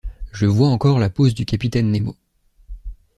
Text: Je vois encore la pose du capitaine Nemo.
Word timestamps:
Je 0.31 0.47
vois 0.47 0.67
encore 0.69 0.97
la 0.97 1.11
pose 1.11 1.35
du 1.35 1.45
capitaine 1.45 1.91
Nemo. 1.91 2.15